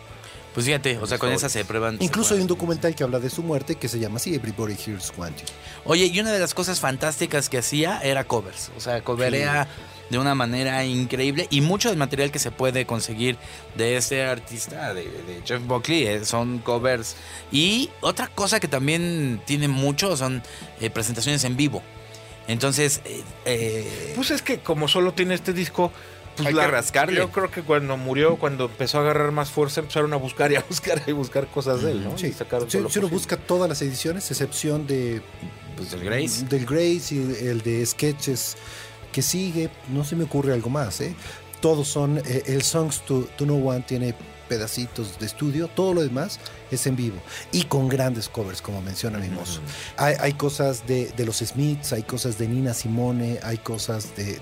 [0.53, 1.97] Pues fíjate, o sea, con esa se prueban.
[1.97, 4.75] se Incluso hay un documental que habla de su muerte que se llama así, Everybody
[5.17, 5.47] Wants You.
[5.85, 8.71] Oye, y una de las cosas fantásticas que hacía era covers.
[8.77, 9.67] O sea, coverea
[10.13, 11.47] de una manera increíble.
[11.49, 13.35] Y mucho del material que se puede conseguir
[13.75, 17.15] de este artista, de, de Jeff Buckley, eh, son covers.
[17.51, 20.41] Y otra cosa que también tiene mucho son
[20.79, 21.81] eh, presentaciones en vivo.
[22.47, 25.91] Entonces, eh, eh, Pues es que como solo tiene este disco,
[26.35, 27.17] pues Hay que rascarle.
[27.17, 30.55] Yo creo que cuando murió, cuando empezó a agarrar más fuerza, empezaron a buscar y
[30.55, 32.17] a buscar y buscar cosas de él, ¿no?
[32.17, 35.21] Sí, Y sacaron si, todo lo si uno busca todas las ediciones, excepción de
[35.75, 36.45] pues del Grace.
[36.45, 38.57] del Grace y el de Sketches
[39.13, 41.15] que sigue, no se me ocurre algo más, ¿eh?
[41.61, 44.13] Todos son, eh, el Songs to, to No One tiene
[44.49, 47.15] pedacitos de estudio, todo lo demás es en vivo
[47.53, 49.61] y con grandes covers, como menciona mi mozo.
[49.95, 54.25] Hay, hay cosas de, de los Smiths, hay cosas de Nina Simone, hay cosas de...
[54.33, 54.39] de,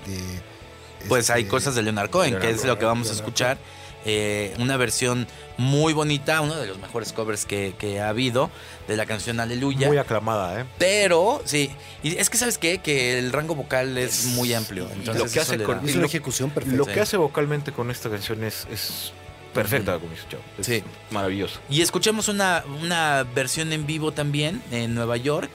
[1.08, 3.24] Pues hay este, cosas de Leonard Cohen, que Leonard es lo que vamos a Leonard
[3.24, 3.58] escuchar.
[4.04, 5.26] Eh, una versión
[5.58, 8.50] muy bonita, uno de los mejores covers que, que ha habido
[8.88, 9.86] de la canción Aleluya.
[9.86, 10.64] Muy aclamada, ¿eh?
[10.78, 11.70] Pero, sí,
[12.02, 14.88] y es que sabes qué, que el rango vocal es muy amplio.
[14.92, 16.76] Entonces, lo que hace con- Es una ejecución perfecta.
[16.76, 19.12] Lo que hace vocalmente con esta canción es, es
[19.54, 20.42] perfecta, como dice Chavo.
[20.58, 20.82] Es Sí.
[21.10, 21.60] maravilloso.
[21.70, 25.50] Y escuchemos una, una versión en vivo también en Nueva York,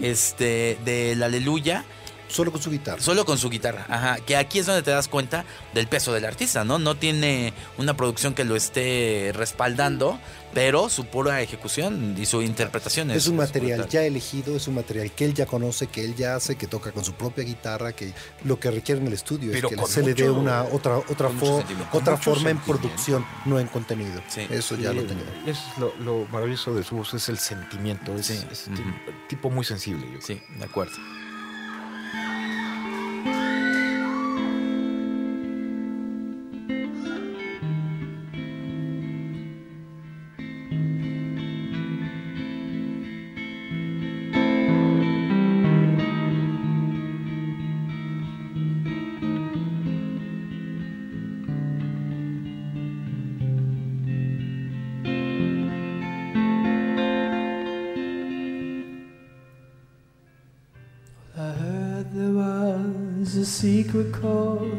[0.00, 1.84] este, de la Aleluya,
[2.28, 3.00] Solo con su guitarra.
[3.00, 3.86] solo con su guitarra.
[3.88, 6.78] Ajá, que aquí es donde te das cuenta del peso del artista, ¿no?
[6.78, 10.18] No tiene una producción que lo esté respaldando,
[10.52, 13.18] pero su pura ejecución y su interpretación es.
[13.18, 13.92] Es un material brutal.
[13.92, 16.92] ya elegido, es un material que él ya conoce, que él ya hace, que toca
[16.92, 18.12] con su propia guitarra, que
[18.44, 21.28] lo que requiere en el estudio Pero es que se le dé una otra otra,
[21.30, 24.20] fo- otra forma en producción, no en contenido.
[24.28, 24.46] Sí.
[24.50, 25.24] Eso ya Sí, lo tenía.
[25.46, 28.14] Es lo, lo maravilloso de su voz, es el sentimiento.
[28.16, 28.40] Es, Sí.
[28.50, 28.82] es tipo,
[29.28, 30.04] tipo muy sensible.
[30.06, 30.22] yo creo.
[30.22, 30.94] Sí, de acuerdo.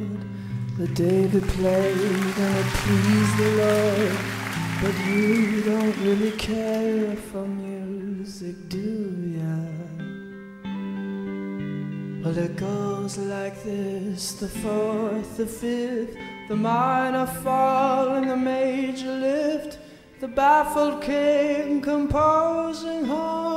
[0.07, 4.17] Chord that David played and it pleased the Lord.
[4.81, 9.57] But you don't really care for music, do ya?
[12.23, 16.15] Well, it goes like this the fourth, the fifth,
[16.47, 19.79] the minor fall, and the major lift.
[20.19, 23.56] The baffled king composing hallelujah.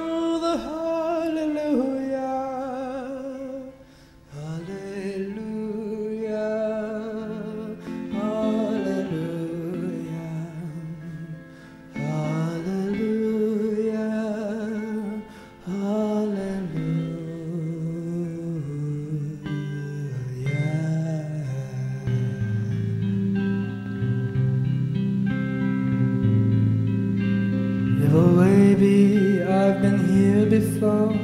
[28.11, 31.17] Maybe I've been here before.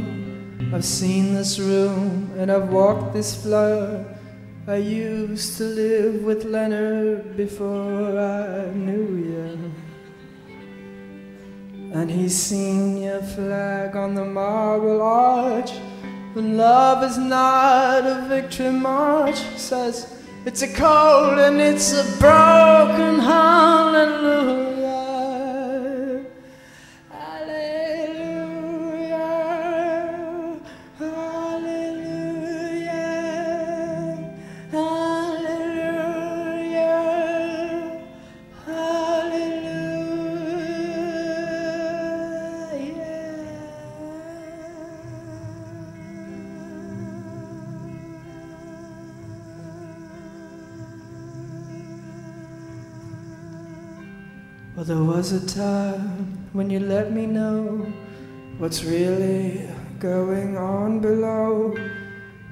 [0.73, 4.05] I've seen this room and I've walked this floor.
[4.67, 9.71] I used to live with Leonard before I knew you.
[11.93, 15.71] And he's seen your flag on the marble arch.
[16.35, 19.35] And love is not a victory march.
[19.57, 23.19] Says it's a cold and it's a broken.
[23.19, 24.66] Hallelujah.
[55.29, 57.85] Was a time when you let me know
[58.59, 59.67] what's really
[59.99, 61.75] going on below.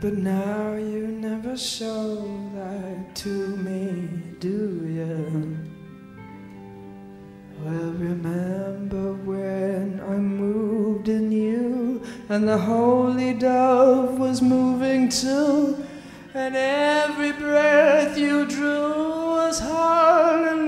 [0.01, 2.15] But now you never show
[2.53, 4.09] that to me,
[4.39, 5.57] do you?
[7.63, 15.77] Well, remember when I moved in you, and the holy dove was moving too,
[16.33, 20.64] and every breath you drew was hallelujah.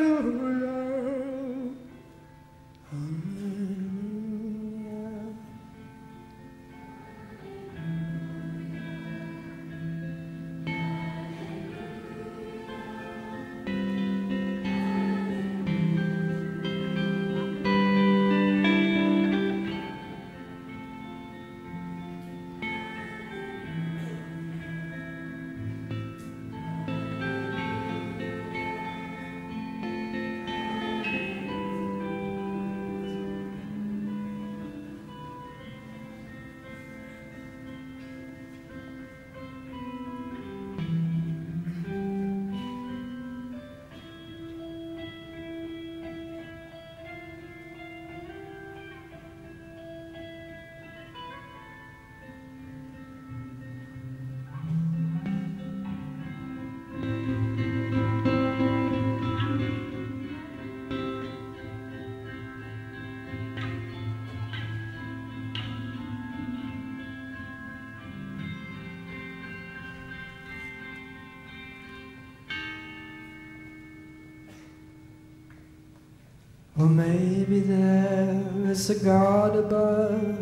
[76.88, 80.38] Maybe there is a God above,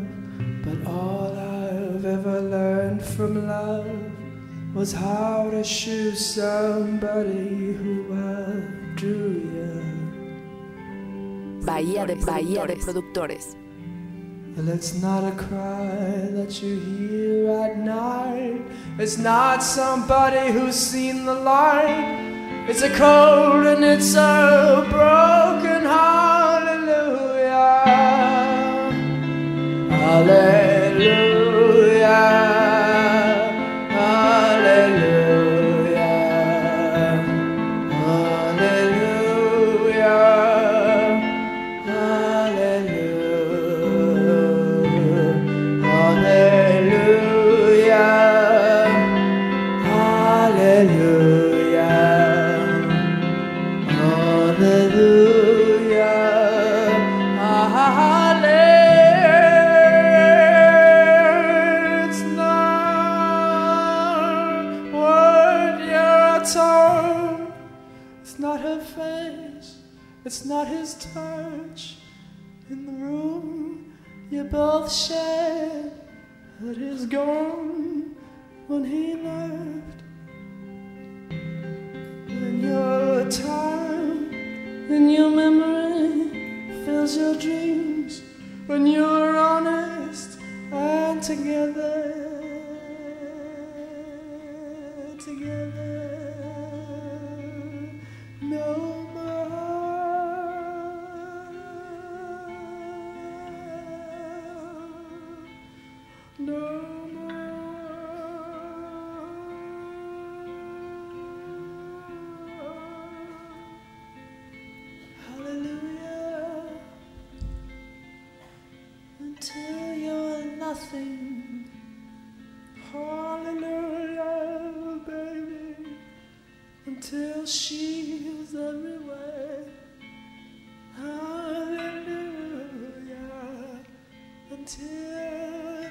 [0.63, 3.87] but all I've ever learned from love
[4.73, 9.81] was how to shoot somebody who outdrew you.
[11.65, 13.55] Bahía de Bahía de Productores.
[14.55, 18.61] Well, it's not a cry that you hear at night.
[18.97, 22.33] It's not somebody who's seen the light.
[22.67, 25.24] It's a cold and it's a broken
[30.05, 31.34] Hallelujah.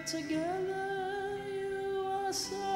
[0.05, 2.74] together you are so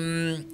[0.00, 0.44] Eh,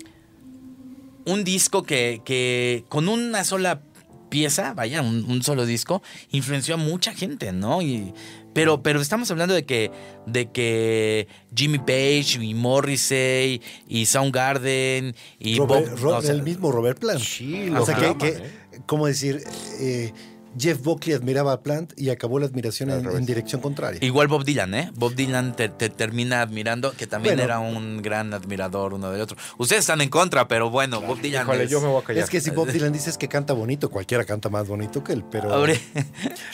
[1.26, 3.80] un disco que, que con una sola
[4.28, 7.80] pieza, vaya, un, un solo disco, influenció a mucha gente, ¿no?
[7.82, 8.12] Y,
[8.52, 9.90] pero, pero estamos hablando de que,
[10.26, 16.70] de que Jimmy Page y Morrissey y Soundgarden y Robert- Bob- o sea, el mismo
[16.72, 17.20] Robert Plant.
[17.20, 18.50] Sí, o sea, que, que- ¿eh?
[18.86, 19.42] ¿cómo decir?
[19.80, 20.12] Eh,
[20.58, 23.98] Jeff Buckley admiraba a Plant y acabó la admiración en, dirección contraria.
[24.02, 24.90] Igual Bob Dylan, ¿eh?
[24.94, 27.44] Bob Dylan te, te termina admirando, que también Bueno.
[27.44, 29.36] era un gran admirador uno del otro.
[29.58, 32.24] Ustedes están en contra, pero bueno, Bob Dylan Híjole, es- yo me voy a callar.
[32.24, 35.24] es que si Bob Dylan dices que canta bonito, cualquiera canta más bonito que él,
[35.30, 35.64] pero...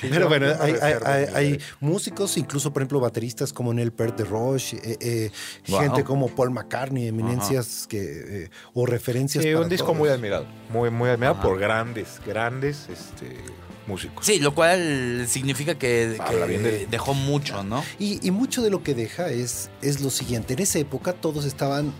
[0.00, 0.46] Pero bueno,
[1.34, 5.30] hay, músicos, incluso por ejemplo bateristas como Neil Peart de Roche, eh, eh,
[5.68, 5.80] Wow.
[5.80, 9.44] gente como Paul McCartney, eminencias que, eh, o referencias.
[9.44, 9.98] Sí, para un disco todos.
[9.98, 10.46] muy admirado.
[10.72, 11.42] Muy, muy admirado Ajá.
[11.42, 13.36] por grandes, grandes este,
[13.90, 14.24] músicos.
[14.24, 16.88] sí, lo cual significa que, Habla que bien de él.
[16.90, 17.82] dejó mucho, ¿no?
[17.98, 20.54] Y, y mucho de lo que deja es, es lo siguiente.
[20.54, 21.92] En esa época todos estaban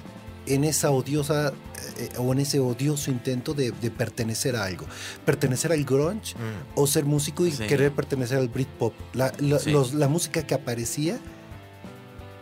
[0.46, 1.52] en esa odiosa
[1.98, 4.86] eh, o en ese odioso intento de, de pertenecer a algo.
[5.24, 6.72] Pertenecer al grunge Mm.
[6.80, 7.66] o ser músico y Sí.
[7.66, 8.94] querer pertenecer al Britpop.
[9.14, 9.70] La, la- Sí.
[9.70, 11.18] los- la música que aparecía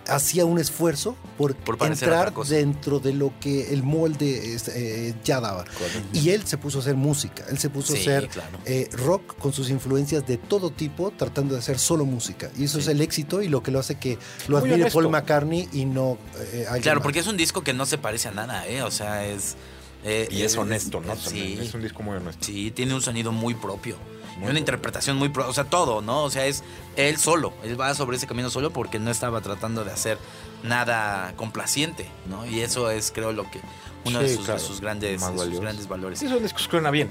[0.09, 5.65] hacía un esfuerzo por, entrar dentro de lo que el molde es, eh, ya daba.
[6.13, 8.59] Y él se puso a hacer música, él se puso Sí, a hacer claro.
[8.65, 12.51] eh, rock con sus influencias de todo tipo, tratando de hacer solo música.
[12.57, 12.83] Y eso Sí.
[12.83, 14.99] es el éxito y lo que lo hace que lo Muy admire honesto.
[15.01, 16.19] Paul McCartney y no
[16.53, 17.03] eh, Claro, más.
[17.05, 18.83] porque es un disco que no se parece a nada, ¿eh?
[18.83, 19.57] O sea, es...
[20.05, 21.15] eh, Y es eh, honesto, ¿no?
[21.17, 21.61] Sí, También.
[21.61, 22.45] Es un disco muy honesto.
[22.47, 23.97] sí, tiene un sonido muy propio.
[24.39, 25.51] Y Muy una interpretación muy propia.
[25.51, 26.22] O sea, todo, ¿no?
[26.24, 26.62] O sea, es
[26.97, 27.53] él solo.
[27.64, 30.18] Él va sobre ese camino solo porque no estaba tratando de hacer
[30.62, 32.47] nada complaciente, ¿no?
[32.47, 33.61] Y eso es, creo, lo que...
[34.05, 34.61] Uno de sus, claro.
[34.61, 36.18] sus grandes, Más sus grandes valores.
[36.20, 37.11] Sí, es un disco que suena bien.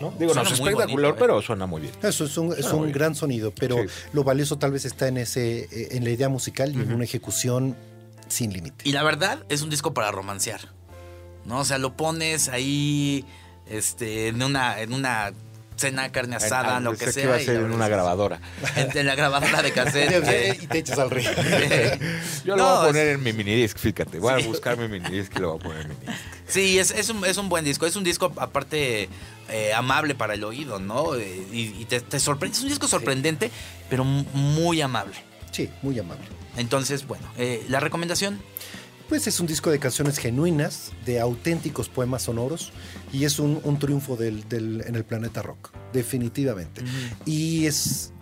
[0.00, 0.10] ¿no?
[0.18, 1.16] Digo, Suena no es espectacular, bonito, ¿eh?
[1.18, 1.94] pero suena muy bien.
[2.02, 3.88] Eso es un, es un gran sonido, pero Sí.
[4.12, 7.76] lo valioso tal vez está en ese en la idea musical y en una ejecución
[8.28, 8.88] sin límite.
[8.88, 10.72] Y la verdad es un disco para romancear.
[11.44, 11.60] ¿No?
[11.60, 13.24] O sea, lo pones ahí
[13.66, 15.32] este, en una, en una
[15.76, 17.24] cena carne asada, lo que sea.
[17.24, 18.40] iba a ser en una grabadora.
[18.76, 20.22] En, en la grabadora de cassette.
[20.24, 21.30] que- y te echas al río.
[22.44, 24.18] Yo No, lo voy a poner en mi minidisc, fíjate.
[24.18, 24.44] Voy Sí.
[24.44, 26.22] a buscar mi minidisc y lo voy a poner en mi minidisc.
[26.46, 27.86] Sí, es, es, un, es un buen disco.
[27.86, 29.08] Es un disco, aparte,
[29.48, 31.14] eh, amable para el oído, ¿no?
[31.16, 32.56] Eh, Y, y te, te sorprende.
[32.56, 33.50] Es un disco sorprendente,
[33.90, 35.16] pero muy amable.
[35.50, 36.24] Sí, muy amable.
[36.56, 38.40] Entonces, bueno, eh, la recomendación.
[39.14, 42.72] Pues es un disco de canciones genuinas, de auténticos poemas sonoros,
[43.12, 46.82] y es un, un triunfo del, del- en el planeta rock, definitivamente.
[47.24, 48.12] Y es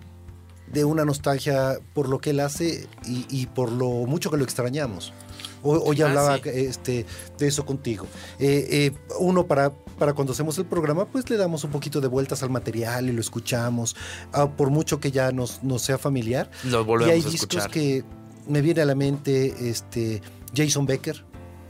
[0.70, 4.44] de una nostalgia por lo que él hace y, y por lo mucho que lo
[4.44, 5.14] extrañamos.
[5.62, 6.50] Hoy, Ah, hablaba sí.
[6.52, 7.06] este,
[7.38, 8.06] de eso contigo.
[8.38, 12.08] Eh, eh, uno para, para cuando hacemos el programa, pues le damos un poquito de
[12.08, 13.96] vueltas al material y lo escuchamos,
[14.34, 16.50] ah, por mucho que ya nos, nos sea familiar.
[16.64, 17.70] Lo Y volvemos hay a discos escuchar.
[17.70, 18.04] que
[18.46, 20.20] me viene a la mente este
[20.54, 21.24] Jason Becker,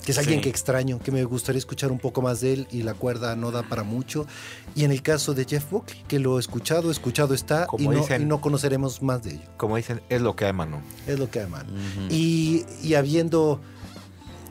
[0.05, 0.43] que es alguien Sí.
[0.45, 3.51] que extraño, que me gustaría escuchar un poco más de él y la cuerda no
[3.53, 4.27] da para mucho.
[4.75, 7.93] Y en el caso de Jeff Buckley, que lo he escuchado, escuchado está y no,
[8.01, 9.43] dicen- y no conoceremos más de ello.
[9.57, 10.83] Como dicen, es lo que hay, mano.
[11.07, 11.67] Es lo que aman.
[11.71, 12.07] Ujú.
[12.11, 13.61] y, y habiendo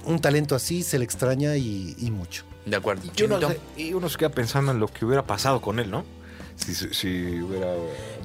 [0.05, 2.43] un talento así, se le extraña y, y mucho.
[2.65, 3.03] De acuerdo.
[3.15, 3.39] Y uno,
[3.75, 6.05] y uno se queda pensando en lo que hubiera pasado con él, ¿no?
[6.55, 7.73] Si, si- si hubiera.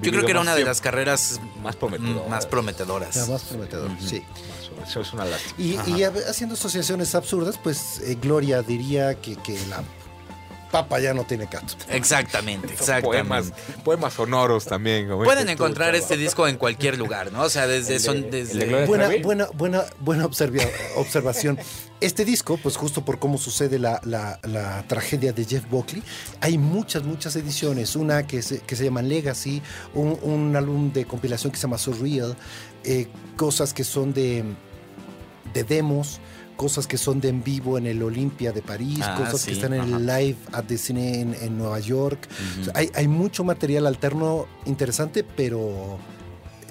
[0.03, 2.29] Yo creo que era una de las carreras más prometedoras.
[2.29, 3.29] más prometedoras.
[3.29, 4.07] Más prometedor, Ujú.
[4.07, 4.23] sí.
[4.85, 5.55] Eso es una lástima.
[5.59, 9.83] Y, haciendo asociaciones absurdas, pues eh, Gloria diría que, que la
[10.71, 11.77] papa ya no tiene caso.
[11.89, 13.07] Exactamente, exactamente.
[13.07, 13.53] Poemas,
[13.85, 15.09] poemas sonoros también.
[15.09, 17.43] como Pueden tú, encontrar este disco en cualquier lugar, ¿no?
[17.43, 21.59] O sea, desde El de- son de desde Gloria Buena, buena, buena, buena observa- observación.
[22.01, 26.03] Este disco, pues justo por cómo sucede la, la- la tragedia de Jeff Buckley,
[26.41, 27.97] hay muchas, muchas ediciones.
[27.97, 29.63] Una que se, que se llama Legacy,
[29.95, 32.37] un, un álbum de compilación que se llama Surreal,
[32.85, 34.45] eh, cosas que son de,
[35.57, 36.21] de demos,
[36.57, 39.53] cosas que son de en vivo en el Olimpia de París, Ah, cosas sí, que
[39.53, 39.97] están en ajá.
[39.97, 42.27] el live at the cine en, en Nueva York.
[42.31, 42.61] Ujú.
[42.61, 45.99] O sea, hay, hay mucho material alterno interesante, pero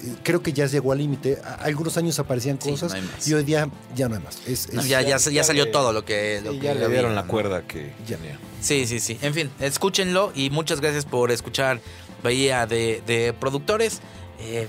[0.02, 1.38] eh, creo que ya llegó al límite.
[1.60, 3.28] Algunos años aparecían Sí, cosas no hay más.
[3.28, 4.38] y hoy día ya no hay más.
[4.46, 6.74] Es- No, es- ya, ya, ya- ya salió le- todo lo que, lo que ya
[6.74, 7.28] le dieron la ¿no?
[7.28, 8.18] cuerda que Ya.
[8.60, 9.18] Sí, sí, sí.
[9.22, 11.80] En fin, escúchenlo y muchas gracias por escuchar
[12.24, 14.00] Bahía de, de Productores.
[14.40, 14.66] Eh,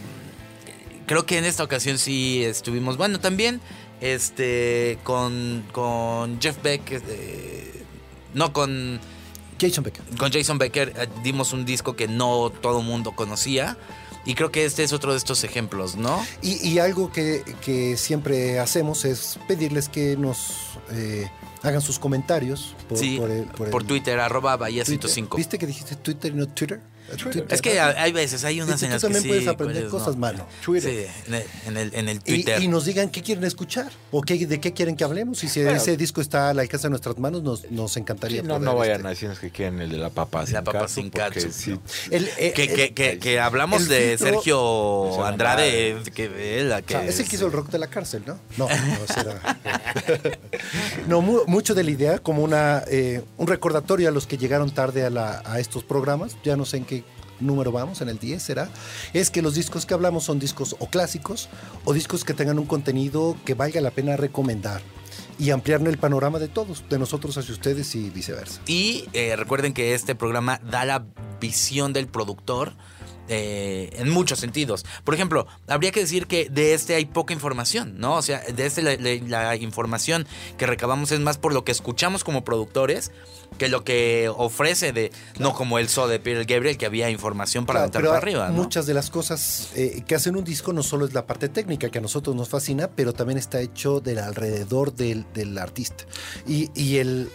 [1.07, 3.59] creo que en esta ocasión sí estuvimos, bueno, también
[4.01, 7.83] este con, con Jeff Beck, eh,
[8.33, 8.99] no con,
[9.59, 10.03] Jason Becker.
[10.17, 13.77] con Jason Becker, eh, dimos un disco que no todo el mundo conocía.
[14.25, 16.21] Y creo que este es otro de estos ejemplos, ¿no?
[16.41, 21.29] Y, y algo que, que siempre hacemos es pedirles que nos eh,
[21.63, 25.09] hagan sus comentarios por, sí, por por, el- por el Twitter, arroba Bahía Twitter.
[25.09, 25.37] 105.
[25.37, 26.81] ¿Viste que dijiste Twitter y no Twitter?
[27.15, 27.45] Twitter.
[27.49, 29.89] Es que hay veces, hay unas en tú las que también sí, puedes aprender no.
[29.89, 30.45] cosas, mano.
[30.65, 30.71] Sí,
[31.27, 32.61] en el, en el, en el Y, Twitter.
[32.61, 35.43] y nos digan qué quieren escuchar o qué, de qué quieren que hablemos.
[35.43, 35.77] Y si Bueno.
[35.77, 38.41] ese disco está al alcance de nuestras manos, nos, nos encantaría.
[38.41, 40.63] Sí, no, no vayan este, a decirnos que quieren el de la papa sin La
[40.63, 41.81] papa sin porque catsup, sí, ¿no?
[42.11, 46.77] el- eh, que, el- que, que, que hablamos el de filtro- Sergio Andrade, que, la
[46.79, 48.39] o que sea, es el que hizo el rock de la cárcel, ¿no?
[48.57, 49.57] No, no, ese era-
[51.07, 54.71] No, mu- mucho de la idea, como una, eh, un recordatorio a los que llegaron
[54.71, 56.96] tarde a, la- a estos programas, ya no sé en qué
[57.39, 58.69] número vamos, en el 10 será,
[59.13, 61.49] es que los discos que hablamos son discos o clásicos
[61.85, 64.81] o discos que tengan un contenido que valga la pena recomendar
[65.39, 68.61] y ampliar el panorama de todos, de nosotros hacia ustedes y viceversa.
[68.65, 71.05] Y eh, recuerden que este programa da la
[71.39, 72.73] visión del productor
[73.29, 74.85] eh, en muchos sentidos.
[75.03, 78.15] Por ejemplo, habría que decir que de este hay poca información, ¿no?
[78.15, 80.25] O sea, de este la, la- la información
[80.57, 83.11] que recabamos es más por lo que escuchamos como productores
[83.57, 87.65] que lo que ofrece de, no como el show de Peter Gabriel, que había información
[87.65, 88.53] para Claro, pero para arriba, ¿no?
[88.55, 91.89] Muchas de las cosas eh, que hacen un disco no solo es la parte técnica
[91.89, 96.03] que a nosotros nos fascina, pero también está hecho del alrededor del, del artista.
[96.45, 97.29] Y, y el,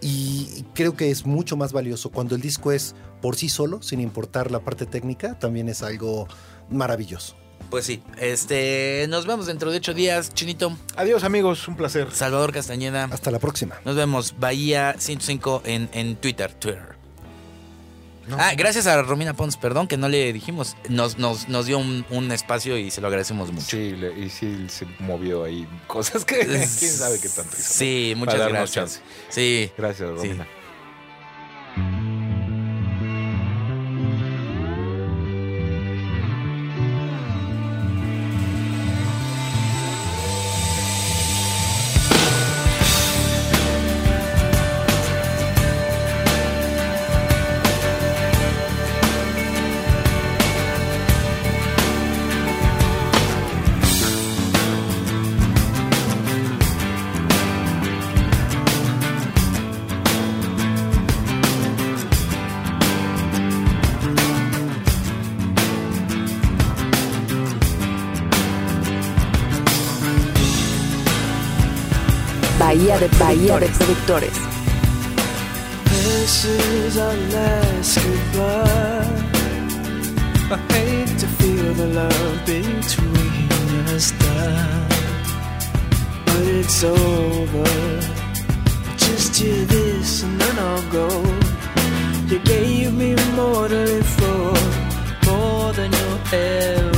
[0.00, 4.00] y creo que es mucho más valioso cuando el disco es por sí solo, sin
[4.00, 6.28] importar la parte técnica, también es algo
[6.70, 7.36] maravilloso.
[7.70, 12.10] Pues sí, este, nos vemos dentro de ocho días, Chinito, Adiós amigos, un placer.
[12.12, 13.04] Salvador Castañeda.
[13.10, 13.76] Hasta la próxima.
[13.84, 16.97] Nos vemos, Bahía 105 en, en Twitter, Twitter.
[18.38, 20.76] Ah, gracias a Romina Pons, perdón que no le dijimos.
[20.88, 23.66] Nos, nos, nos dio un, un espacio y se lo agradecemos mucho.
[23.68, 27.72] Sí, le- y sí se movió ahí cosas que quién sabe qué tanto hizo.
[27.74, 29.00] Sí, muchas gracias.
[29.28, 29.70] Sí.
[29.78, 30.28] Gracias, Sí.
[30.28, 30.44] Romina.
[30.44, 30.57] Bahía
[73.28, 74.32] Bahía de productores.
[75.84, 79.04] This is our last goodbye.
[80.50, 84.88] I hate to feel the love between us die,
[86.24, 87.68] but it's over.
[88.96, 91.08] Just hear this and then I'll go.
[92.28, 94.54] You gave me more to live for,
[95.28, 96.97] more than you'll ever